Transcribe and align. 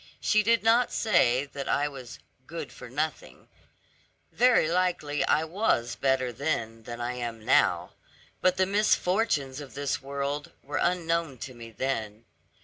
She 0.19 0.41
did 0.41 0.63
not 0.63 0.91
say 0.91 1.45
that 1.45 1.69
I 1.69 1.87
was 1.87 2.17
'good 2.47 2.71
for 2.73 2.89
nothing;' 2.89 3.49
very 4.31 4.67
likely 4.67 5.23
I 5.25 5.43
was 5.43 5.95
better 5.95 6.33
then 6.33 6.81
than 6.85 6.99
I 6.99 7.13
am 7.13 7.45
now; 7.45 7.91
but 8.41 8.57
the 8.57 8.65
misfortunes 8.65 9.61
of 9.61 9.75
this 9.75 10.01
world, 10.01 10.53
were 10.63 10.77
unknown 10.81 11.37
to 11.45 11.53
me 11.53 11.69
then. 11.69 12.25